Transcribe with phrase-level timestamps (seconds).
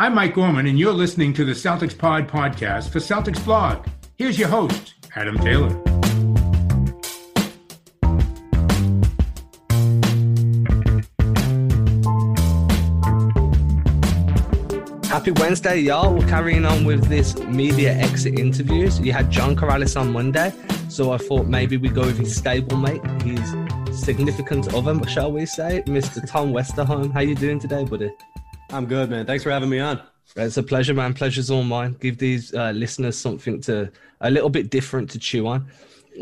[0.00, 3.84] I'm Mike Gorman, and you're listening to the Celtics Pod podcast for Celtics Blog.
[4.14, 5.70] Here's your host, Adam Taylor.
[15.08, 16.14] Happy Wednesday, y'all.
[16.14, 19.00] We're carrying on with this media exit interviews.
[19.00, 20.52] You had John Karalis on Monday,
[20.88, 25.82] so I thought maybe we go with his stablemate, his significant other, shall we say,
[25.86, 26.24] Mr.
[26.24, 27.12] Tom Westerholm.
[27.12, 28.12] How you doing today, buddy?
[28.70, 29.26] I'm good, man.
[29.26, 30.02] Thanks for having me on.
[30.36, 31.14] It's a pleasure, man.
[31.14, 31.96] Pleasure's all mine.
[32.00, 35.68] Give these uh, listeners something to a little bit different to chew on.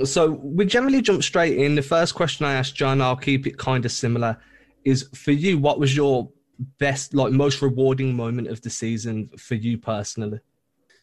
[0.05, 1.75] So we generally jump straight in.
[1.75, 4.37] The first question I asked John, I'll keep it kind of similar,
[4.84, 6.30] is for you, what was your
[6.79, 10.39] best, like most rewarding moment of the season for you personally?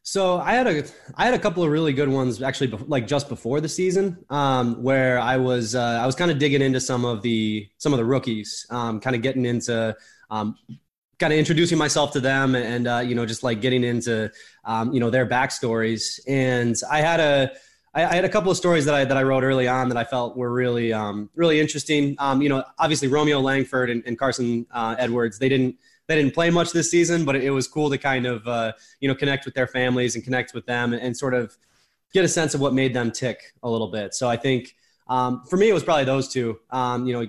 [0.05, 0.83] So I had a
[1.15, 4.83] I had a couple of really good ones actually, like just before the season, um,
[4.83, 7.99] where I was uh, I was kind of digging into some of the some of
[7.99, 9.95] the rookies, um, kind of getting into
[10.29, 10.57] um,
[11.23, 14.29] kind of introducing myself to them and uh, you know just like getting into
[14.65, 16.19] um, you know their backstories.
[16.27, 17.51] And I had a
[17.93, 19.97] I, I, had a couple of stories that I that I wrote early on that
[19.97, 22.17] I felt were really um, really interesting.
[22.19, 26.33] Um, you know, obviously Romeo Langford and, and Carsen uh, Edwards they didn't they didn't
[26.33, 29.45] play much this season, but it was cool to kind of uh, you know connect
[29.45, 31.55] with their families and connect with them and, and, sort of
[32.13, 34.13] get a sense of what made them tick a little bit.
[34.13, 34.75] So I think
[35.07, 36.59] um, for me it was probably those two.
[36.69, 37.27] Um, you know,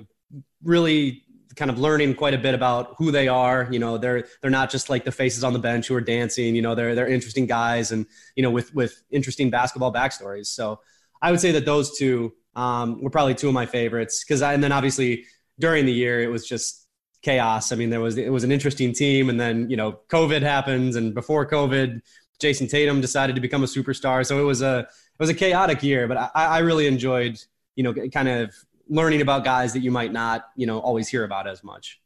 [0.65, 1.23] really
[1.57, 3.69] kind of learning quite a bit about who they are.
[3.71, 6.55] You know, they're they're not just like the faces on the bench who are dancing.
[6.55, 10.47] You know, they're they're interesting guys and you know with with interesting basketball backstories.
[10.47, 10.81] So
[11.23, 14.63] I would say that those two um, were probably two of my favorites because and
[14.63, 15.25] then obviously
[15.59, 16.85] during the year it was just
[17.25, 17.73] chaos.
[17.73, 20.95] I mean, there was it was an interesting team, and then you know COVID happens,
[20.95, 22.01] and before COVID,
[22.39, 24.25] Jayson Tatum decided to become a superstar.
[24.25, 27.41] So it was a it was a chaotic year, but I, I really enjoyed
[27.75, 28.55] you know kind of
[28.89, 32.01] learning about guys that you might not, you know, always hear about as much.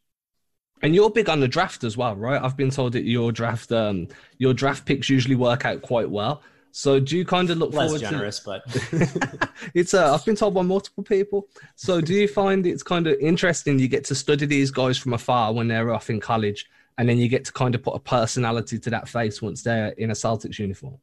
[0.81, 2.41] And you're big on the draft as well, right?
[2.41, 6.41] I've been told that your draft, um, your draft picks usually work out quite well.
[6.71, 8.45] So do you kind of look less forward generous, to...
[8.45, 11.47] but it's uh, I've been told by multiple people.
[11.75, 13.79] So do you find it's kind of interesting?
[13.79, 16.67] You get to study these guys from afar when they're off in college,
[16.97, 19.89] and then you get to kind of put a personality to that face once they're
[19.89, 20.99] in a Celtics uniform.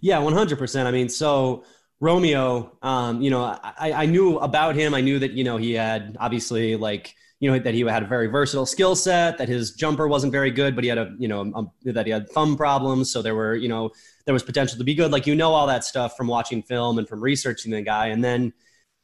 [0.00, 0.88] Yeah, one hundred percent.
[0.88, 1.64] I mean, so
[2.00, 4.94] Romeo, um, you know, I, I knew about him.
[4.94, 8.06] I knew that, you know, he had obviously like, you know, that he had a
[8.06, 11.28] very versatile skill set, that his jumper wasn't very good, but he had a, you
[11.28, 11.40] know,
[11.86, 13.10] a, that he had thumb problems.
[13.10, 13.90] So there were, you know,
[14.24, 15.10] there was potential to be good.
[15.10, 18.08] Like, you know, all that stuff from watching film and from researching the guy.
[18.08, 18.52] And then,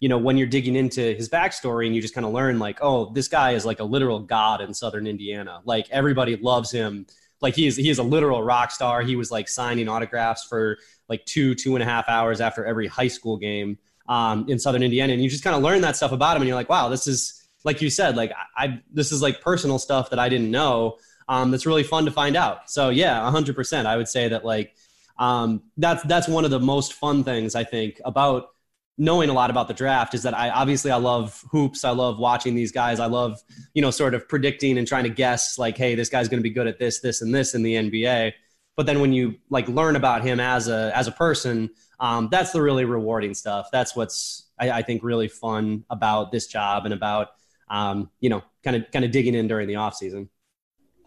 [0.01, 2.79] you know, when you're digging into his backstory and you just kind of learn like,
[2.83, 5.61] oh, this guy is like a literal god in Southern Indiana.
[5.65, 7.07] Like everybody loves him.
[7.43, 9.03] Like he is, he is a literal rock star.
[9.03, 12.87] He was like signing autographs for like two, two and a half hours after every
[12.87, 13.77] high school game
[14.09, 15.13] um, in Southern Indiana.
[15.13, 16.43] And you just kind of learn that stuff about him.
[16.43, 19.79] And you're like, wow, this is, like you said, like I, this is like personal
[19.79, 20.99] stuff that I didn't know.
[21.29, 22.71] Um, that's really fun to find out.
[22.71, 23.87] So yeah, hundred percent.
[23.87, 24.75] I would say that like,
[25.19, 28.52] um, that's, that's one of the most fun things I think about
[28.99, 31.85] knowing a lot about the draft is that I obviously I love hoops.
[31.85, 33.01] I love watching these guys.
[33.01, 33.41] I love,
[33.75, 36.43] you know, sort of predicting and trying to guess like, Hey, this guy's going to
[36.43, 38.33] be good at this, this, and this in the NBA
[38.77, 41.71] but then when you like learn about him as a as a person
[42.01, 46.47] um, that's the really rewarding stuff that's what's I, I, think really fun about this
[46.47, 47.29] job and about
[47.69, 50.29] um, you know kind of kind of digging in during the off season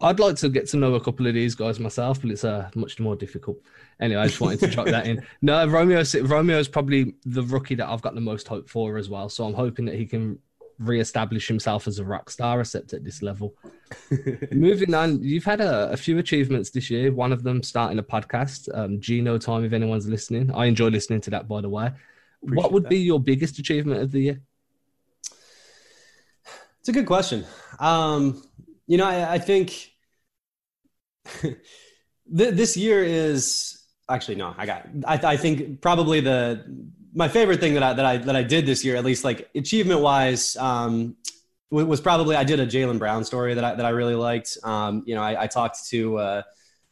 [0.00, 2.68] I'd like to get to know a couple of these guys myself, but it's uh,
[2.74, 3.58] much more difficult.
[4.00, 5.22] Anyway, I just wanted to chuck that in.
[5.42, 9.08] No, Romeo Romeo is probably the rookie that I've got the most hope for as
[9.08, 9.28] well.
[9.28, 10.38] So I'm hoping that he can
[10.78, 13.54] re-establish himself as a rock star, except at this level.
[14.52, 17.12] Moving on, you've had a, a, few achievements this year.
[17.12, 19.64] One of them starting a podcast, um, Gino Time.
[19.64, 21.48] If anyone's listening, I enjoy listening to that.
[21.48, 21.90] By the way,
[22.42, 22.90] Appreciate what would that.
[22.90, 24.40] be your biggest achievement of the year?
[26.80, 27.44] It's a good question.
[27.80, 28.42] Um,
[28.86, 29.90] you know, I, I think
[31.42, 31.58] th-
[32.28, 34.54] this year is actually no.
[34.56, 34.86] I got.
[35.06, 36.64] I, I think probably the
[37.14, 39.48] my favorite thing that I that I that I did this year, at least like
[39.54, 41.16] achievement wise, um,
[41.70, 44.58] was probably I did a Jaylen Brown story that I that I really liked.
[44.62, 46.42] Um, you know, I, I talked to uh,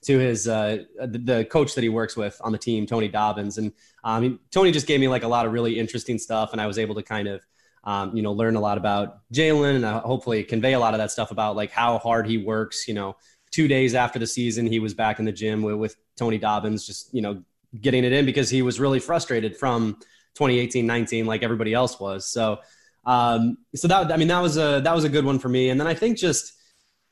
[0.02, 3.58] to his uh, the, the, coach that he works with on the team, Tony Dobbins,
[3.58, 3.72] and
[4.02, 6.78] um, Tony just gave me like a lot of really interesting stuff, and I was
[6.78, 7.46] able to kind of
[7.84, 10.98] um, you know learn a lot about Jaylen and uh, hopefully convey a lot of
[10.98, 12.88] that stuff about like how hard he works.
[12.88, 13.16] You know,
[13.50, 16.86] two days after the season, he was back in the gym with, with Tony Dobbins,
[16.86, 17.42] just you know
[17.80, 19.94] getting it in because he was really frustrated from
[20.34, 22.26] 2018 19 like everybody else was.
[22.26, 22.60] So
[23.06, 25.68] um so that i mean that was a that was a good one for me.
[25.70, 26.54] And then i think just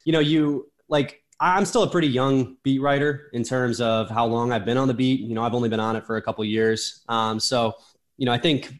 [0.05, 4.25] you know you like i'm still a pretty young beat writer in terms of how
[4.27, 5.21] long i've been on the beat.
[5.21, 7.03] You know i've only been on it for a couple years.
[7.09, 7.75] Um so
[8.17, 8.73] you know i think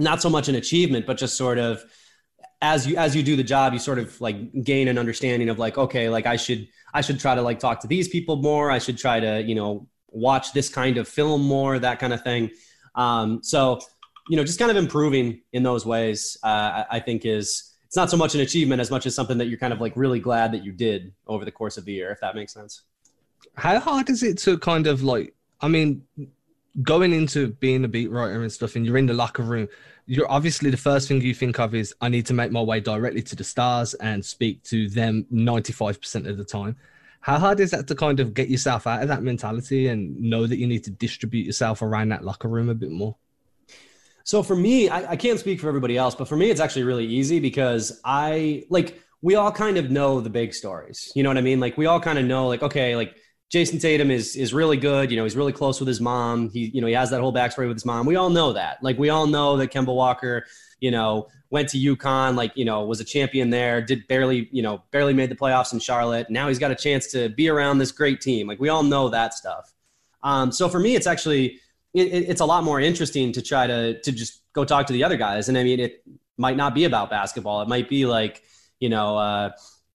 [0.00, 1.84] not so much an achievement but just sort of
[2.62, 5.58] as you as you do the job, you sort of like gain an understanding of
[5.58, 8.70] like, okay, like I should I should try to like talk to these people more.
[8.70, 12.22] I should try to you know watch this kind of film more, that kind of
[12.22, 12.50] thing.
[12.94, 13.80] Um, so
[14.28, 18.10] you know, just kind of improving in those ways, uh, I think is it's not
[18.10, 20.52] so much an achievement as much as something that you're kind of like really glad
[20.52, 22.82] that you did over the course of the year, if that makes sense.
[23.56, 25.34] How hard is it to kind of like?
[25.62, 26.02] I mean,
[26.82, 29.68] going into being a beat writer and stuff, and you're in the locker room
[30.10, 32.80] you're obviously the first thing you think of is I need to make my way
[32.80, 36.74] directly to the stars and speak to them 95% of the time.
[37.20, 40.48] How hard is that to kind of get yourself out of that mentality and know
[40.48, 43.14] that you need to distribute yourself around that locker room a bit more?
[44.24, 46.82] So for me, I, I can't speak for everybody else, but for me, it's actually
[46.82, 51.12] really easy because I like we all kind of know the big stories.
[51.14, 51.60] You know what I mean?
[51.60, 53.14] Like we all kind of know, like, okay, like
[53.50, 55.10] Jayson Tatum is is really good.
[55.10, 56.50] You know, he's really close with his mom.
[56.50, 58.06] He, you know, he has that whole backstory with his mom.
[58.06, 58.82] We all know that.
[58.82, 60.46] Like, we all know that Kemba Walker,
[60.78, 64.62] you know, went to UConn, like, you know, was a champion there, did barely, you
[64.62, 66.30] know, barely made the playoffs in Charlotte.
[66.30, 68.46] Now he's got a chance to be around this great team.
[68.46, 69.72] Like, we all know that stuff.
[70.22, 71.58] Um, so for me, it's actually
[71.92, 75.02] it, it's a lot more interesting to try to to just go talk to the
[75.04, 75.48] other guys.
[75.48, 76.04] And I mean, it
[76.36, 77.62] might not be about basketball.
[77.62, 78.42] It might be like,
[78.78, 79.50] you know, uh,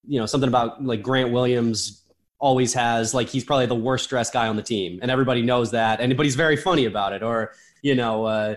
[0.08, 2.02] you know, something about like Grant Williams
[2.40, 5.72] always has like he's probably the worst dressed guy on the team, and everybody knows
[5.72, 6.02] that.
[6.02, 7.24] And but he's very funny about it.
[7.24, 8.56] Or you know, uh,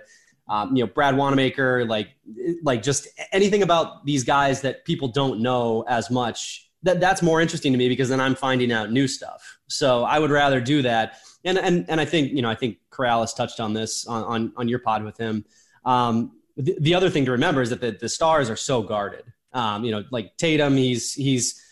[0.48, 2.08] um, you know, Brad Wanamaker, like
[2.62, 6.70] like just anything about these guys that people don't know as much.
[6.82, 9.58] That that's more interesting to me because then I'm finding out new stuff.
[9.69, 11.19] So I would rather do that.
[11.44, 14.52] And and and I think you know I think Karalis touched on this on on,
[14.56, 15.44] on your pod with him.
[15.84, 19.25] Um, the, the other thing to remember is that the, the stars are so guarded.
[19.52, 21.62] Um, you know, like Tatum, he's he's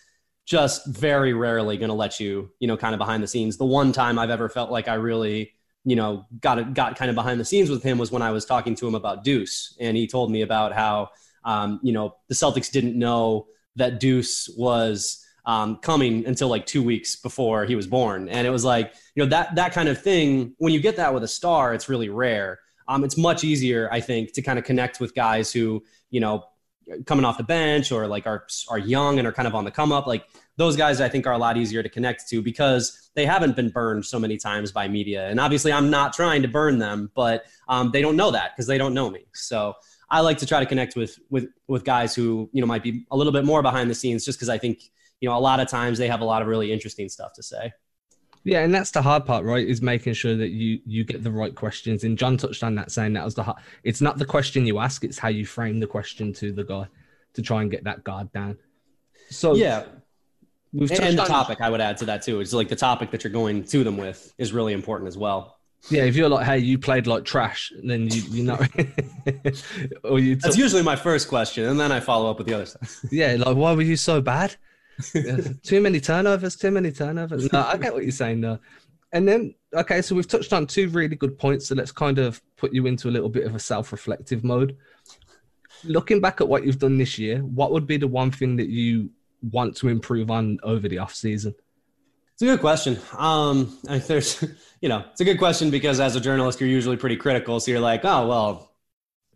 [0.47, 3.57] just very rarely going to let you, you know, kind of behind the scenes.
[3.57, 5.53] The one time I've ever felt like I really,
[5.85, 8.45] you know, got got kind of behind the scenes with him was when I was
[8.45, 11.11] talking to him about Deuce, and he told me about how,
[11.45, 16.83] um, you know, the Celtics didn't know that Deuce was um, coming until like two
[16.83, 20.01] weeks before he was born, and it was like, you know, that that kind of
[20.01, 20.55] thing.
[20.59, 22.61] When you get that with a star, it's really rare.
[22.89, 26.45] Um, it's much easier, I think, to kind of connect with guys who, you know,
[27.05, 29.71] coming off the bench or like are are young and are kind of on the
[29.71, 30.25] come up like
[30.57, 33.71] those guys i think are a lot easier to connect to because they haven't been
[33.71, 35.29] burned so many times by media.
[35.29, 38.67] And obviously i'm not trying to burn them but um, they don't know that because
[38.67, 39.27] they don't know me.
[39.35, 39.75] So
[40.11, 43.05] i like to try to connect with with with guys who you know might be
[43.11, 44.81] a little bit more behind the scenes just because i think
[45.21, 47.43] you know a lot of times they have a lot of really interesting stuff to
[47.43, 47.73] say
[48.47, 49.67] yeah, and that's the hard part, right?
[49.67, 52.05] Is making sure that you you get the right questions.
[52.05, 53.59] And John touched on that, saying that was the hard.
[53.83, 56.87] It's not the question you ask; it's how you frame the question to the guy
[57.35, 58.57] to try and get that guard down.
[59.31, 59.87] So yeah,
[60.73, 61.29] we've and, and the on...
[61.29, 63.83] topic I would add to that too is like the topic that you're going to
[63.83, 65.59] them with is really important as well.
[65.91, 68.59] Yeah, if you're like, hey, you played like trash, then you you know,
[70.05, 70.37] or you.
[70.37, 73.01] T- That's usually my first question, and then I follow up with the other stuff.
[73.11, 74.55] yeah, like why were you so bad?
[75.63, 77.53] Too many turnovers, too many turnovers.
[77.53, 78.59] No, I get what you're saying though.
[79.13, 81.69] And then, okay, so we've touched on two really good points.
[81.69, 84.77] So let's kind of put you into a little bit of a self reflective mode.
[85.85, 88.69] Looking back at what you've done this year, what would be the one thing that
[88.69, 89.11] you
[89.43, 91.55] want to improve on over the off season?
[92.33, 92.99] It's a good question.
[93.17, 94.45] Um, there's,
[94.81, 97.61] you know, it's a good question because as a journalist, you're usually pretty critical.
[97.61, 98.75] So you're like, oh, well,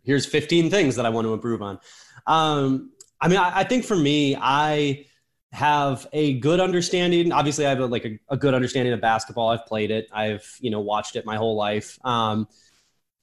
[0.03, 1.79] here's 15 things that I want to improve on.
[2.27, 5.05] Um, I mean, I, I think for me, I,
[5.51, 7.31] have a good understanding.
[7.31, 9.49] Obviously, I have a, like a, a, good understanding of basketball.
[9.49, 10.07] I've played it.
[10.11, 11.99] I've you know watched it my whole life.
[12.05, 12.47] Um,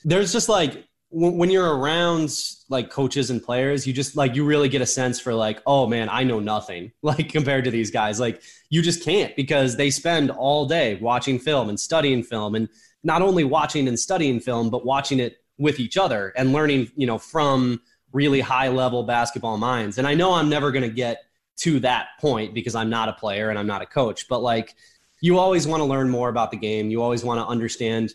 [0.05, 2.31] there's just like when, when you're around
[2.69, 5.87] like coaches and players, you just like you really get a sense for like, oh
[5.87, 8.21] man, I know nothing like compared to these guys.
[8.21, 12.69] Like you just can't because they spend all day watching film and studying film, and
[13.03, 17.07] not only watching and studying film, but watching it with each other and learning, you
[17.07, 17.81] know, from
[18.13, 19.99] really high level basketball minds.
[19.99, 21.25] And I know I'm never going to get
[21.59, 24.29] to that point because I'm not a player and I'm not a coach.
[24.29, 24.75] But like,
[25.21, 26.91] you always want to learn more about the game.
[26.91, 28.15] You always want to understand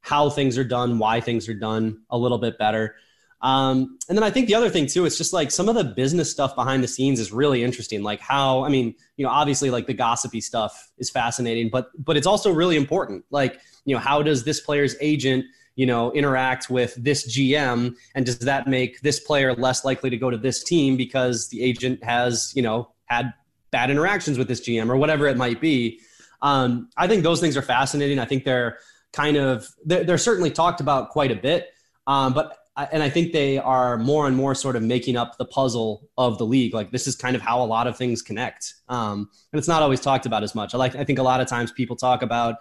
[0.00, 2.96] how things are done, why things are done a little bit better.
[3.42, 5.84] Um, and then I think the other thing too, it's just like some of the
[5.84, 8.02] business stuff behind the scenes is really interesting.
[8.02, 12.16] Like how, I mean, you know, obviously like the gossipy stuff is fascinating, but but
[12.16, 13.24] it's also really important.
[13.30, 15.44] Like, you know, how does this player's agent
[15.76, 17.94] you know, interact with this GM?
[18.14, 21.62] And does that make this player less likely to go to this team because the
[21.62, 23.32] agent has, you know, had
[23.70, 26.00] bad interactions with this GM or whatever it might be?
[26.42, 28.18] Um, I think those things are fascinating.
[28.18, 28.78] I think they're
[29.12, 31.68] kind of, they're, they're certainly talked about quite a bit.
[32.06, 35.46] Um, but and I think they are more and more sort of making up the
[35.46, 36.74] puzzle of the league.
[36.74, 39.82] Like this is kind of how a lot of things connect, um, and it's not
[39.82, 40.74] always talked about as much.
[40.74, 40.94] I like.
[40.94, 42.56] I think a lot of times people talk about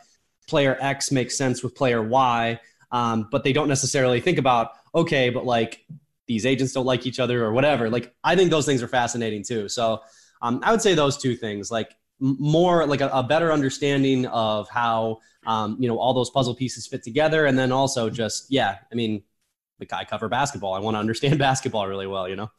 [0.48, 2.60] player X makes sense with player Y,
[2.92, 5.86] um, but they don't necessarily think about okay, but like
[6.28, 7.90] these agents don't like each other or whatever.
[7.90, 9.70] Like I think those things are fascinating too.
[9.70, 10.02] So
[10.42, 14.70] um, I would say those two things, like more like a, a better understanding of
[14.70, 18.78] how um, you know all those puzzle pieces fit together, and then also just yeah,
[18.92, 19.24] I mean,
[19.80, 22.52] like I cover basketball, I want to understand basketball really well, you know.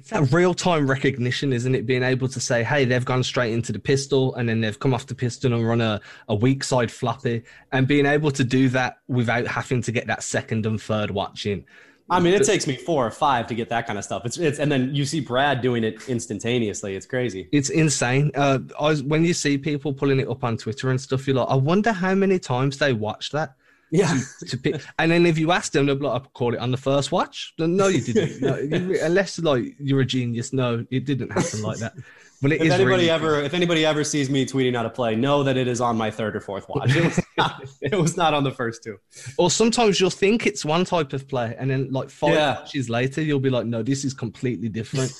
[0.00, 1.84] It's that real time recognition, isn't it?
[1.84, 4.94] Being able to say, hey, they've gone straight into the pistol and then they've come
[4.94, 8.70] off the pistol and run a, a weak side floppy, and being able to do
[8.70, 11.66] that without having to get that second and third watching.
[12.08, 14.24] I mean, it takes me four or five to get that kind of stuff.
[14.24, 16.96] It's it's and then you see Brad doing it instantaneously.
[16.96, 17.50] It's crazy.
[17.52, 18.30] It's insane.
[18.34, 21.36] Uh, I was, when you see people pulling it up on Twitter and stuff, you're
[21.36, 23.54] like, I wonder how many times they watch that.
[23.90, 24.18] Yeah.
[24.48, 26.70] to pick, and then if you ask them, they'll be like, I call it on
[26.70, 27.54] the first watch.
[27.58, 28.40] No, you didn't.
[28.40, 30.52] No, you, unless like you're a genius.
[30.52, 31.94] No, it didn't happen like that.
[32.42, 33.44] But if anybody really ever, cool.
[33.44, 36.10] if anybody ever sees me tweeting out a play, know that it is on my
[36.10, 36.96] third or fourth watch.
[36.96, 38.96] It was not, it was not on the first two.
[39.36, 42.60] Or sometimes you'll think it's one type of play, and then like five yeah.
[42.60, 45.12] watches later, you'll be like, "No, this is completely different,"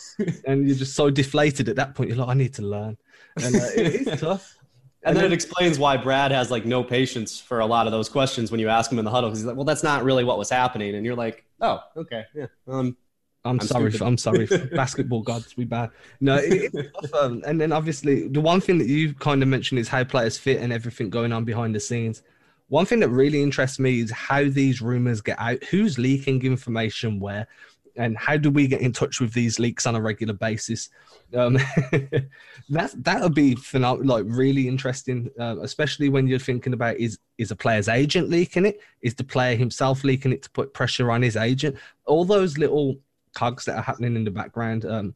[0.46, 2.08] and you're just so deflated at that point.
[2.08, 2.96] You're like, "I need to learn,"
[3.36, 4.56] and uh, it is tough.
[5.02, 8.08] And, then, it explains why Brad has like no patience for a lot of those
[8.08, 10.24] questions when you ask him in the huddle because he's like, "Well, that's not really
[10.24, 12.96] what was happening," and you're like, "Oh, okay, yeah." Um,
[13.44, 13.90] I'm, I'm sorry.
[13.90, 14.46] For, I'm sorry.
[14.74, 15.90] basketball gods, we bad.
[16.20, 16.74] No, it,
[17.18, 20.36] um, and then obviously the one thing that you kind of mentioned is how players
[20.36, 22.22] fit and everything going on behind the scenes.
[22.68, 25.64] One thing that really interests me is how these rumors get out.
[25.64, 27.48] Who's leaking information where,
[27.96, 30.88] and how do we get in touch with these leaks on a regular basis?
[31.34, 31.54] Um,
[32.68, 37.18] that that would be phenomenal, like really interesting, uh, especially when you're thinking about is
[37.38, 38.80] is a player's agent leaking it?
[39.02, 41.76] Is the player himself leaking it to put pressure on his agent?
[42.06, 42.98] All those little
[43.34, 45.14] cogs that are happening in the background um,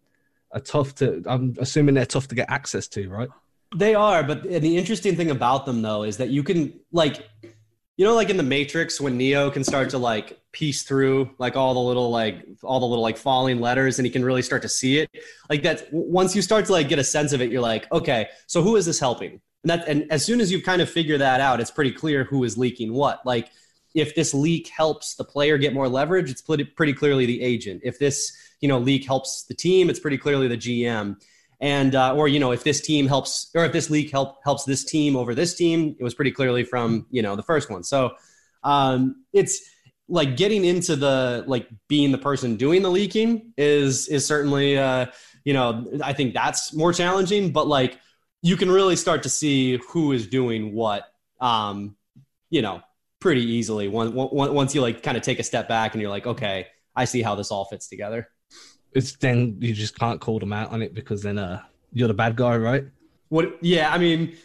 [0.53, 1.23] are tough to.
[1.27, 3.29] I'm assuming they're tough to get access to, right?
[3.75, 7.29] They are, but the interesting thing about them though is that you can like,
[7.97, 11.57] you know, like in the Matrix when Neo can start to like piece through like
[11.57, 14.63] all the little like all the little like falling letters and he can really start
[14.63, 15.11] to see it.
[15.49, 18.29] Like that once you start to like get a sense of it, you're like, okay,
[18.47, 19.41] so who is this helping?
[19.63, 22.25] And that and as soon as you kind of figure that out, it's pretty clear
[22.25, 23.25] who is leaking what.
[23.25, 23.51] Like
[23.95, 27.83] if this leak helps the player get more leverage, it's pretty clearly the agent.
[27.85, 31.17] If this you know leak helps the team, it's pretty clearly the GM.
[31.61, 34.65] And uh, or you know if this team helps or if this leak help helps
[34.65, 37.83] this team over this team, it was pretty clearly from you know the first one.
[37.83, 38.15] So
[38.63, 39.61] um, it's
[40.09, 45.07] like getting into the like being the person doing the leaking is is certainly uh,
[45.45, 47.53] you know I think that's more challenging.
[47.53, 47.99] But like
[48.43, 51.05] you can really start to see who is doing what.
[51.41, 51.97] Um,
[52.51, 52.81] you know
[53.21, 56.27] pretty easily once once you like kind of take a step back and you're like,
[56.27, 58.29] okay, I see how this all fits together.
[58.95, 62.15] It's then you just can't call them out on it because then uh, you're the
[62.15, 62.85] bad guy, right?
[63.29, 63.59] What?
[63.61, 64.37] Yeah, I mean,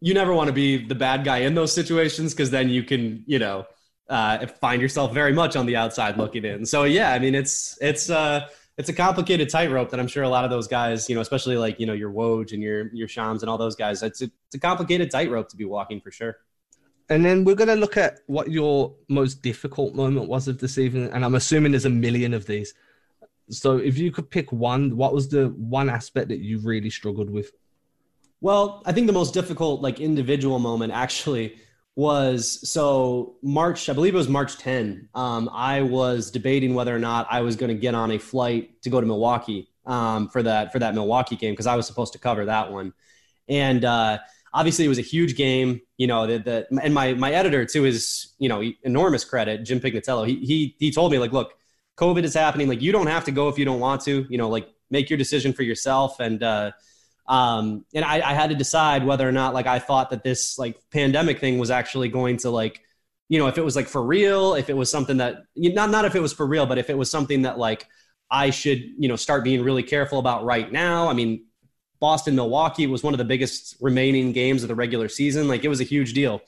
[0.00, 3.24] you never want to be the bad guy in those situations because then you can,
[3.26, 3.66] you know,
[4.08, 6.66] uh, find yourself very much on the outside looking in.
[6.66, 8.46] So yeah, I mean, it's it's uh
[8.78, 11.56] it's a complicated tightrope that I'm sure a lot of those guys, you know, especially
[11.56, 14.02] like you know your Woj and your your Shams and all those guys.
[14.02, 16.36] It's a, it's a complicated tightrope to be walking for sure.
[17.08, 20.76] And then we're going to look at what your most difficult moment was of this
[20.76, 21.08] evening.
[21.12, 22.74] And I'm assuming there's a million of these.
[23.50, 27.30] So if you could pick one, what was the one aspect that you really struggled
[27.30, 27.52] with?
[28.40, 31.56] Well, I think the most difficult, like individual moment actually
[31.94, 35.08] was so March, I believe it was March 10.
[35.14, 38.82] Um, I was debating whether or not I was going to get on a flight
[38.82, 42.12] to go to Milwaukee um, for that for that Milwaukee game because I was supposed
[42.12, 42.92] to cover that one.
[43.48, 44.18] And uh,
[44.52, 45.80] obviously it was a huge game.
[45.96, 50.26] You know, the and my my editor to his you know enormous credit, Jim Pignatello.
[50.26, 51.52] He he he told me like, look,
[51.96, 52.68] COVID is happening.
[52.68, 54.26] Like you don't have to go if you don't want to.
[54.28, 56.20] You know, like make your decision for yourself.
[56.20, 56.72] And uh,
[57.26, 60.58] um, and I, I had to decide whether or not like I thought that this
[60.58, 62.80] like pandemic thing was actually going to like
[63.28, 66.04] you know if it was like for real, if it was something that not not
[66.04, 67.86] if it was for real, but if it was something that like
[68.30, 71.08] I should you know start being really careful about right now.
[71.08, 71.46] I mean,
[71.98, 75.48] Boston Milwaukee was one of the biggest remaining games of the regular season.
[75.48, 76.42] Like it was a huge deal.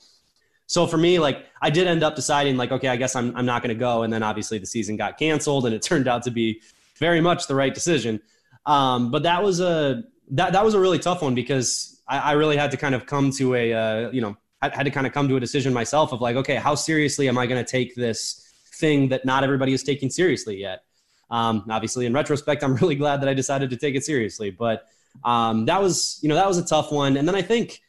[0.69, 3.45] So for me, like I did end up deciding, like, okay, I guess I'm, I'm
[3.45, 4.03] not going to go.
[4.03, 6.61] And then obviously the season got canceled and it turned out to be
[6.97, 8.21] very much the right decision.
[8.67, 12.31] Um, but that was a, that, that was a really tough one because I, I
[12.33, 15.07] really had to kind of come to a, uh, you know, I had to kind
[15.07, 17.69] of come to a decision myself of like, okay, how seriously am I going to
[17.69, 20.83] take this thing that not everybody is taking seriously yet?
[21.31, 24.51] Um, obviously, in retrospect, I'm really glad that I decided to take it seriously.
[24.51, 24.85] But
[25.23, 27.17] um, that was, you know, that was a tough one.
[27.17, 27.81] And then I think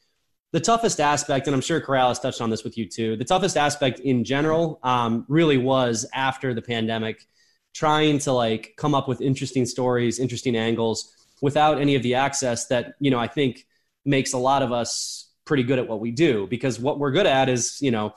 [0.52, 3.56] the toughest aspect, and I'm sure Karalis touched on this with you too, the toughest
[3.56, 7.24] aspect in general um, really was after the pandemic,
[7.72, 12.66] trying to like come up with interesting stories, interesting angles without any of the access
[12.66, 13.66] that, you know, I think
[14.04, 17.26] makes a lot of us pretty good at what we do because what we're good
[17.26, 18.12] at is, you know,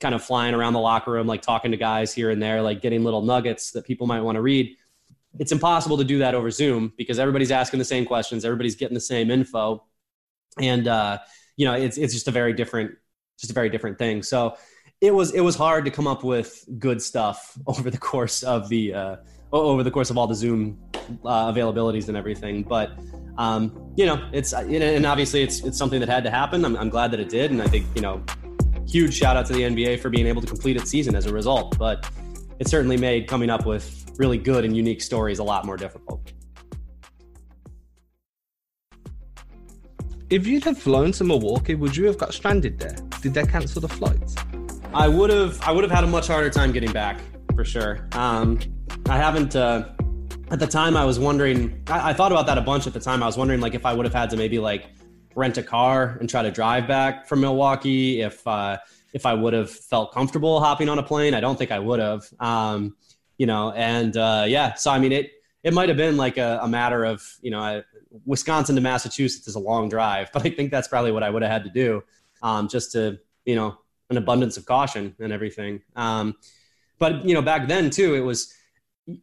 [0.00, 2.80] kind of flying around the locker room, like talking to guys here and there, like
[2.80, 4.76] getting little nuggets that people might want to read.
[5.38, 8.94] It's impossible to do that over Zoom because everybody's asking the same questions, everybody's getting
[8.94, 9.84] the same info,
[10.60, 11.18] and uh,
[11.56, 12.92] you know, it's it's just a very different,
[13.38, 14.22] just a very different thing.
[14.22, 14.56] So
[15.00, 18.68] it was it was hard to come up with good stuff over the course of
[18.68, 19.16] the uh,
[19.52, 20.78] over the course of all the Zoom
[21.24, 22.90] uh, availabilities and everything, but
[23.38, 26.64] um, you know, it's and obviously it's it's something that had to happen.
[26.64, 28.22] I'm, I'm glad that it did, and I think you know
[28.86, 31.32] huge shout out to the NBA for being able to complete its season as a
[31.32, 31.78] result.
[31.78, 32.08] But
[32.58, 36.32] it certainly made coming up with really good and unique stories a lot more difficult.
[40.34, 42.96] If you'd have flown to Milwaukee, would you have got stranded there?
[43.22, 44.34] Did they cancel the flights?
[44.92, 45.62] I would have.
[45.62, 47.20] I would have had a much harder time getting back
[47.54, 48.08] for sure.
[48.10, 48.58] Um,
[49.08, 49.54] I haven't.
[49.54, 49.90] Uh,
[50.50, 51.80] at the time, I was wondering.
[51.86, 53.22] I, I thought about that a bunch at the time.
[53.22, 54.86] I was wondering like if I would have had to maybe like
[55.36, 58.78] rent a car and try to drive back from Milwaukee if uh,
[59.12, 61.34] if I would have felt comfortable hopping on a plane.
[61.34, 62.24] I don't think I would have.
[62.40, 62.96] Um,
[63.38, 65.30] you know, and uh, yeah, so I mean, it
[65.62, 67.84] it might have been like a, a matter of you know, I,
[68.24, 71.42] Wisconsin to Massachusetts is a long drive, but I think that's probably what I would
[71.42, 72.02] have had to do,
[72.42, 73.76] um, just to you know,
[74.10, 75.82] an abundance of caution and everything.
[75.96, 76.34] Um,
[76.98, 78.52] but you know, back then too, it was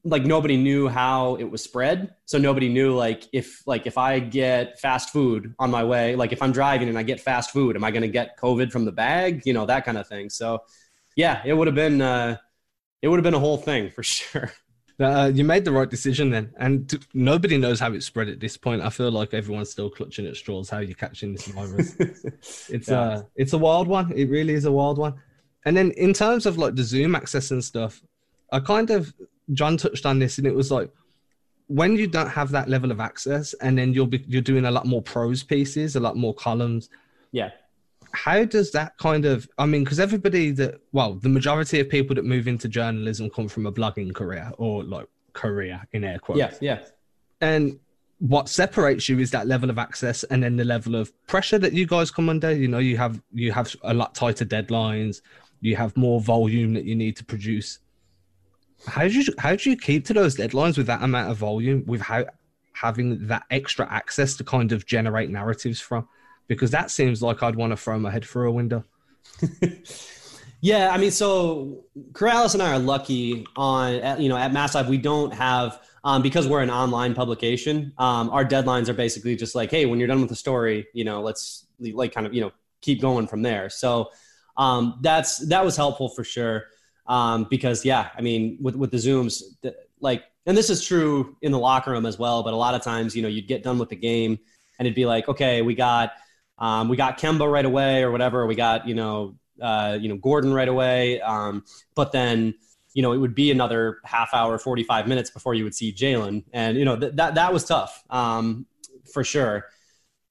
[0.03, 2.15] like nobody knew how it was spread.
[2.25, 6.31] So nobody knew like if like if i get fast food on my way like
[6.31, 8.85] if i'm driving and i get fast food am i going to get covid from
[8.85, 9.41] the bag?
[9.45, 10.29] You know that kind of thing.
[10.29, 10.59] So
[11.15, 12.37] yeah it would have been uh
[13.01, 14.51] it would have been a whole thing for sure
[15.01, 18.39] uh, you made the right decision then and t- nobody knows how it spread at
[18.39, 21.95] this point i feel like everyone's still clutching at straws how you're catching this virus
[22.69, 22.99] it's yeah.
[22.99, 25.13] uh it's a wild one it really is a wild one
[25.65, 28.01] and then in terms of like the zoom access and stuff
[28.51, 29.13] i kind of
[29.53, 30.91] John touched on this, and it was like
[31.67, 34.71] when you don't have that level of access, and then you'll be you're doing a
[34.71, 36.89] lot more prose pieces, a lot more columns.
[37.31, 37.51] Yeah.
[38.13, 39.47] How does that kind of?
[39.57, 43.47] I mean, because everybody that well, the majority of people that move into journalism come
[43.47, 46.39] from a blogging career or like career in air quotes.
[46.39, 46.79] Yeah, yeah.
[47.39, 47.79] And
[48.19, 51.73] what separates you is that level of access and then the level of pressure that
[51.73, 55.21] you guys come under you know you have you have a lot tighter deadlines
[55.59, 57.79] you have more volume that you need to produce
[58.87, 61.83] how do you how do you keep to those deadlines with that amount of volume
[61.87, 62.27] without
[62.73, 66.07] having that extra access to kind of generate narratives from?
[66.47, 68.83] Because that seems like I'd want to throw my head through a window.
[70.61, 74.89] yeah, I mean, so Karalis and I are lucky on you know at Mass Live
[74.89, 77.93] we don't have um, because we're an online publication.
[77.97, 81.03] Um, our deadlines are basically just like, hey, when you're done with the story, you
[81.03, 82.51] know, let's like kind of you know
[82.81, 83.69] keep going from there.
[83.69, 84.09] So
[84.57, 86.65] um, that's that was helpful for sure
[87.07, 91.35] um, because yeah, I mean, with with the zooms, the, like, and this is true
[91.41, 92.43] in the locker room as well.
[92.43, 94.39] But a lot of times, you know, you'd get done with the game,
[94.79, 96.13] and it'd be like, okay, we got
[96.61, 98.45] um, we got Kemba right away, or whatever.
[98.45, 102.53] We got you know uh, you know Gordon right away, um, but then
[102.93, 105.91] you know it would be another half hour, forty five minutes before you would see
[105.91, 108.67] Jaylen, and you know th- that that was tough um,
[109.11, 109.65] for sure.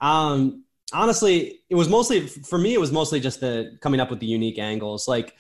[0.01, 2.75] Um, honestly, it was mostly for me.
[2.75, 5.35] It was mostly just the coming up with the unique angles, like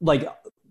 [0.00, 0.28] like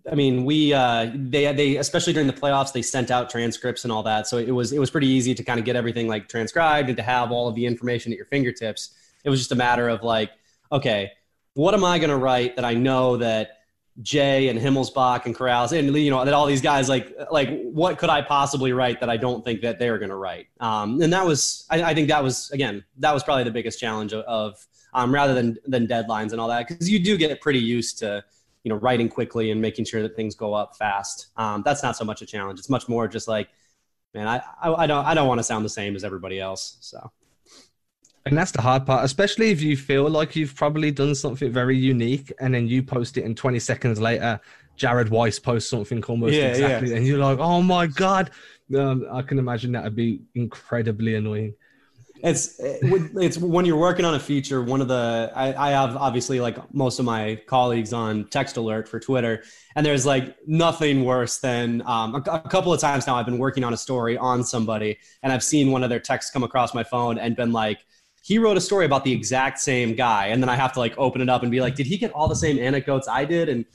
[0.10, 3.92] I mean, we uh, they they especially during the playoffs they sent out transcripts and
[3.92, 6.30] all that, so it was it was pretty easy to kind of get everything like
[6.30, 8.96] transcribed and to have all of the information at your fingertips.
[9.26, 10.32] It was just a matter of like,
[10.72, 11.12] okay,
[11.56, 13.58] what am I going to write that I know that
[14.02, 17.98] Jay and Himmelsbach and Karalis and you know that all these guys like like what
[17.98, 20.48] could I possibly write that I don't think that they're going to write?
[20.60, 23.80] Um, and that was I, I, think that was again that was probably the biggest
[23.80, 27.40] challenge of, of um, rather than than deadlines and all that because you do get
[27.40, 28.22] pretty used to
[28.64, 31.28] you know writing quickly and making sure that things go up fast.
[31.38, 32.60] Um, that's not so much a challenge.
[32.60, 33.48] It's much more just like,
[34.14, 36.76] man, I, I, I don't I don't want to sound the same as everybody else.
[36.82, 37.12] So.
[38.26, 41.78] And that's the hard part, especially if you feel like you've probably done something very
[41.78, 44.40] unique and then you post it and 20 seconds later,
[44.78, 46.90] Jared Weiss posts something almost yeah, exactly.
[46.90, 46.98] Yeah.
[46.98, 48.32] And you're like, oh my God.
[48.76, 51.54] Um, I can imagine that would be incredibly annoying
[52.24, 56.40] it's it's when you're working on a feature one of the I, I, have obviously
[56.40, 59.44] like most of my colleagues on text alert for twitter
[59.76, 63.38] and there's like nothing worse than um, a, a, couple of times now i've been
[63.38, 66.74] working on a story on somebody and i've seen one of their texts come across
[66.74, 67.86] my phone and been like
[68.26, 70.28] he wrote a story about the exact same guy.
[70.28, 72.12] And then i have to like open it up and be like did he get
[72.14, 73.50] all the same anecdotes i did?
[73.50, 73.66] And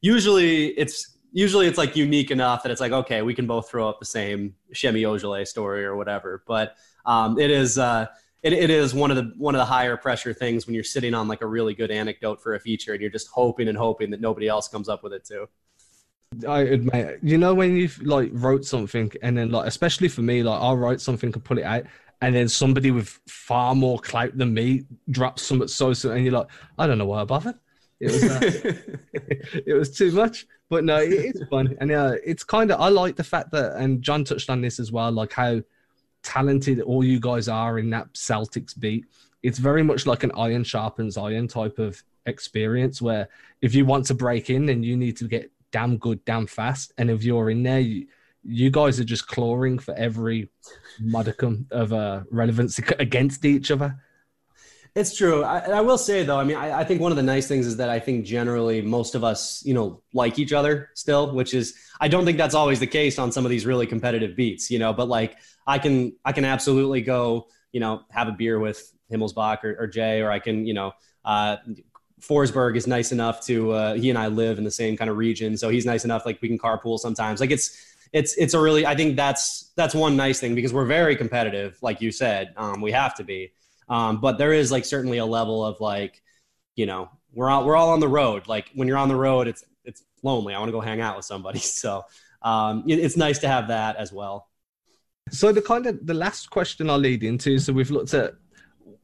[0.00, 3.88] usually it's usually it's like unique enough that it's like okay we can both throw
[3.88, 6.42] up the same Ojeleye story or whatever.
[6.46, 8.06] But um, it is uh,
[8.42, 11.14] it, it is one of the one of the higher pressure things when you're sitting
[11.14, 14.10] on like a really good anecdote for a feature and you're just hoping and hoping
[14.10, 15.48] that nobody else comes up with it too.
[16.48, 20.42] I admit, you know, when you've like wrote something and then like, especially for me,
[20.42, 21.84] like I'll write something and pull it out,
[22.20, 26.34] and then somebody with far more clout than me drops something so so, and you're
[26.34, 27.58] like, I don't know why I bothered.
[27.98, 28.40] It was uh,
[29.66, 32.88] it was too much, but no, it, it's fun, and uh, it's kind of I
[32.88, 35.60] like the fact that, and John touched on this as well, like how
[36.22, 39.06] talented all you guys are in that Celtics beat.
[39.42, 43.28] It's very much like an iron sharpens iron type of experience, where
[43.62, 46.92] if you want to break in, then you need to get damn good, damn fast,
[46.98, 47.80] and if you're in there.
[47.80, 48.06] You,
[48.42, 50.48] you guys are just clawing for every
[50.98, 53.98] modicum of uh, relevancy against each other.
[54.96, 55.44] It's true.
[55.44, 57.64] I, I, will say though, I mean, I, I, think one of the nice things
[57.64, 61.54] is that I think generally most of us, you know, like each other still, which
[61.54, 64.68] is I don't think that's always the case on some of these really competitive beats,
[64.68, 64.92] you know.
[64.92, 69.62] But like, I can I can absolutely go, you know, have a beer with Himmelsbach
[69.62, 70.92] or, or Jay, or I can, you know,
[71.24, 71.58] uh,
[72.20, 75.16] Forsberg is nice enough to uh, he and I live in the same kind of
[75.16, 77.38] region, so he's nice enough like we can carpool sometimes.
[77.38, 77.76] Like it's
[78.12, 81.78] it's it's a really I think that's that's one nice thing because we're very competitive,
[81.82, 83.52] like you said, um, we have to be.
[83.88, 86.22] Um, but there is like certainly a level of like,
[86.76, 88.48] you know, we're all we're all on the road.
[88.48, 90.54] Like when you're on the road, it's it's lonely.
[90.54, 91.58] I want to go hang out with somebody.
[91.82, 92.04] So
[92.42, 94.48] um, it, it's nice to have that as well.
[95.30, 97.58] So the kind of the last question I'll lead into.
[97.58, 98.34] So we've looked at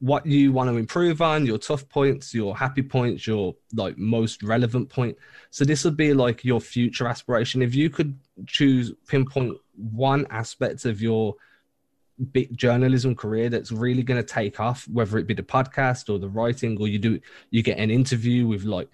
[0.01, 4.43] what you want to improve on, your tough points, your happy points, your like most
[4.43, 5.17] relevant point.
[5.51, 7.63] So this would be like your future aspiration.
[7.63, 11.35] If you could choose pinpoint one aspect of your
[12.33, 16.19] big journalism career that's really going to take off, whether it be the podcast or
[16.19, 18.89] the writing, or you do you get an interview with like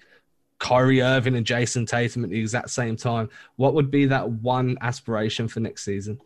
[0.58, 4.78] Kyrie Irving and Jayson Tatum at the exact same time, what would be that one
[4.80, 6.20] aspiration for next season?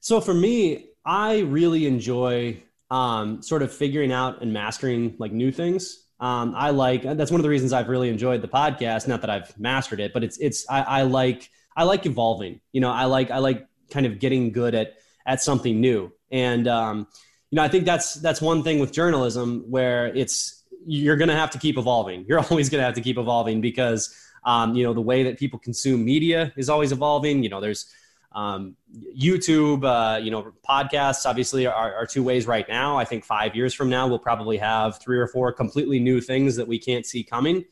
[0.00, 5.50] So for me, I really enjoy um, sort of figuring out and mastering like new
[5.50, 6.04] things.
[6.20, 9.08] Um, I like that's one of the reasons I've really enjoyed the podcast.
[9.08, 12.60] Not that I've mastered it, but it's it's I, I like I like evolving.
[12.72, 14.94] You know, I like I like kind of getting good at
[15.26, 16.12] at something new.
[16.30, 17.06] And um,
[17.50, 21.36] you know, I think that's that's one thing with journalism where it's you're going to
[21.36, 22.24] have to keep evolving.
[22.28, 25.38] You're always going to have to keep evolving because um, you know the way that
[25.38, 27.42] people consume media is always evolving.
[27.42, 27.92] You know, there's
[28.34, 28.76] um,
[29.16, 32.96] YouTube, uh, you know, podcasts obviously are, are, two ways right now.
[32.96, 36.56] I think five years from now, we'll probably have three or four completely new things
[36.56, 37.64] that we can't see coming.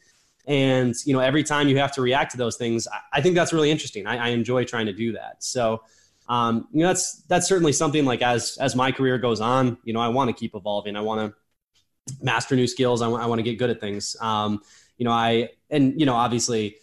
[0.46, 3.34] And, you know, every time you have to react to those things, I, I think
[3.34, 4.06] that's really interesting.
[4.06, 5.42] I, I, enjoy trying to do that.
[5.42, 5.82] So,
[6.28, 9.92] um, you know, that's that's certainly something like as as my career goes on, you
[9.92, 10.96] know, I want to keep evolving.
[10.96, 13.02] I want to master new skills.
[13.02, 14.16] I, w- I want to get good at things.
[14.20, 14.62] Um,
[14.96, 16.76] you know, I and you know, obviously,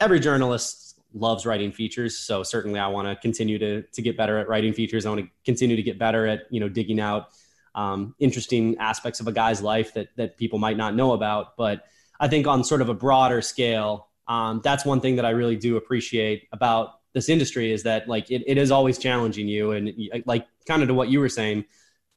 [0.00, 2.16] every journalist loves writing features.
[2.16, 5.06] So certainly, I want to continue to to get better at writing features.
[5.06, 7.28] I want to continue to get better at you know digging out
[7.74, 11.56] um, interesting aspects of a guy's life that that people might not know about.
[11.56, 11.84] But
[12.20, 15.56] I think on sort of a broader scale, um, that's one thing that I really
[15.56, 19.92] do appreciate about this industry is that like it, it is always challenging you and
[20.26, 21.64] like kind of to what you were saying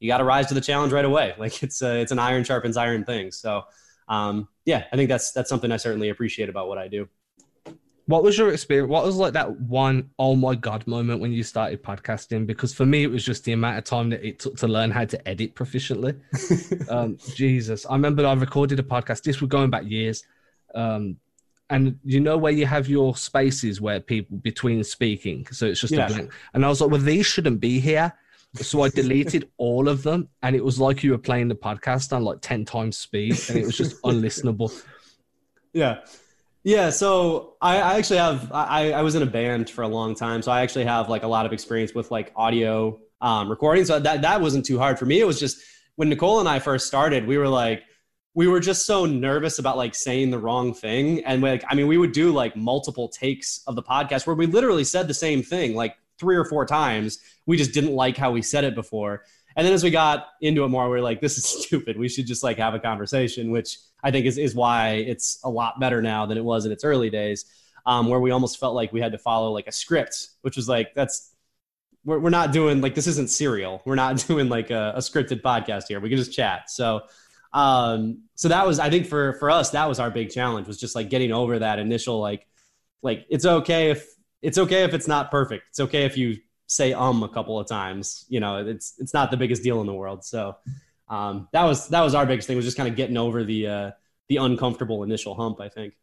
[0.00, 2.44] you got to rise to the challenge right away like it's a, it's an iron
[2.44, 3.62] sharpens iron thing so
[4.08, 7.08] um, yeah i think that's that's something i certainly appreciate about what i do
[8.08, 8.88] what was your experience?
[8.88, 12.46] What was like that one oh my god moment when you started podcasting?
[12.46, 14.90] Because for me it was just the amount of time that it took to learn
[14.90, 16.18] how to edit proficiently.
[16.88, 17.84] Um, jesus.
[17.84, 19.22] I remember i recorded a podcast.
[19.22, 20.24] This was going back years.
[20.74, 21.18] Um,
[21.68, 25.92] and you know where you have your spaces where people between speaking, so it's just
[25.92, 26.06] yeah.
[26.06, 26.32] a blank.
[26.54, 28.14] And I was like, well, these shouldn't be here.
[28.54, 32.14] So I deleted all of them, and it was like you were playing the podcast
[32.14, 34.72] on like ten times speed, and it was just unlistenable.
[35.74, 35.98] Yeah,
[36.68, 36.90] yeah.
[36.90, 40.42] So I, I actually have I, I was in a band for a long time,
[40.42, 43.86] so I actually have like a lot of experience with like audio um, recording.
[43.86, 45.18] So that that wasn't too hard for me.
[45.18, 45.62] It was just
[45.96, 47.84] when Nicole and I first started, we were like
[48.34, 51.88] we were just so nervous about like saying the wrong thing and like i mean
[51.88, 55.42] we would do like multiple takes of the podcast where we literally said the same
[55.42, 59.24] thing like three or four times we just didn't like how we said it before
[59.58, 61.98] and then as we got into it more we are like this is stupid.
[61.98, 65.50] We should just like have a conversation which i think is, is why it's a
[65.50, 67.44] lot better now than it was in its early days
[67.84, 70.68] um, where we almost felt like we had to follow like a script which was
[70.68, 71.34] like that's
[72.04, 73.82] we're, we're not doing like this isn't serial.
[73.84, 76.00] We're not doing like a, a scripted podcast here.
[76.00, 76.70] We can just chat.
[76.70, 77.02] So
[77.52, 80.78] um, so that was, I think for, for us, that was our big challenge was
[80.78, 82.46] just like getting over that initial, like,
[83.02, 84.06] like it's okay if
[84.42, 85.68] it's okay if it's not perfect.
[85.70, 86.36] It's okay if you
[86.68, 89.86] say, um, a couple of times, you know, it's, it's not the biggest deal in
[89.86, 90.24] the world.
[90.24, 90.56] So,
[91.08, 93.66] um, that was, that was our biggest thing was just kind of getting over the,
[93.66, 93.90] uh,
[94.28, 95.94] the uncomfortable initial hump, I think.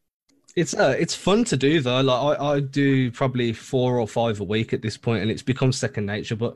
[0.55, 1.99] It's uh, it's fun to do though.
[1.99, 5.41] Like I, I do probably four or five a week at this point, and it's
[5.41, 6.37] become second nature.
[6.37, 6.55] But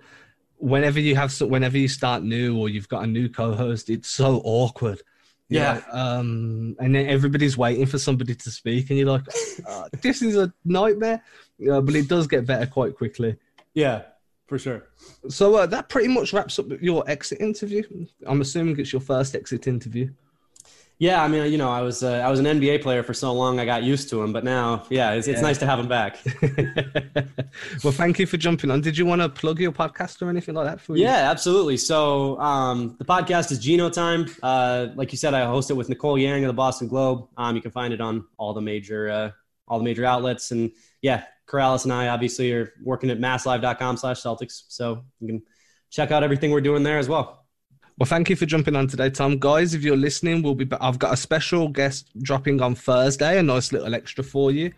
[0.55, 4.41] whenever you have whenever you start new or you've got a new co-host, it's so
[4.45, 5.01] awkward.
[5.49, 5.81] Yeah.
[5.91, 9.25] um, and then everybody's waiting for somebody to speak, and you're like,
[9.67, 11.21] oh, this is a nightmare.
[11.57, 13.35] Yeah, but it does get better quite quickly.
[13.73, 14.03] Yeah,
[14.47, 14.89] for sure.
[15.29, 17.83] So uh, that pretty much wraps up your exit interview.
[18.25, 20.09] I'm assuming it's your first exit interview.
[20.99, 23.31] Yeah, I mean, you know, I was uh, I was an NBA player for so
[23.31, 24.33] long, I got used to him.
[24.33, 26.19] But now, yeah, it's, it's nice to have him back.
[27.85, 28.81] well, thank you for jumping on.
[28.81, 31.03] Did you want to plug your podcast or anything like that for you?
[31.03, 31.77] Yeah, absolutely.
[31.77, 34.25] So um, the podcast is Gino Time.
[34.43, 37.29] Uh, like you said, I host it with Nicole Yang of the Boston Globe.
[37.37, 39.31] Um, you can find it on all the major uh,
[39.69, 40.51] all the major outlets.
[40.51, 40.69] And
[41.01, 44.63] yeah, Karalis and I obviously are working at masslive.com slash Celtics.
[44.67, 45.41] So you can
[45.89, 47.45] check out everything we're doing there as well.
[47.97, 49.37] Well, thank you for jumping on today, Tom.
[49.39, 50.65] Guys, if you're listening, we'll be.
[50.79, 53.39] I've got a special guest dropping on Thursday.
[53.39, 54.71] A nice little extra for you.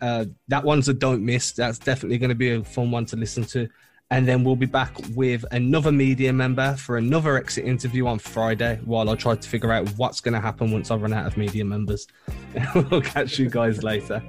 [0.00, 1.52] Uh, that one's a don't miss.
[1.52, 3.68] That's definitely going to be a fun one to listen to.
[4.10, 8.80] And then we'll be back with another media member for another exit interview on Friday
[8.84, 11.36] while I try to figure out what's going to happen once I run out of
[11.36, 12.06] media members.
[12.74, 14.22] we'll catch you guys later.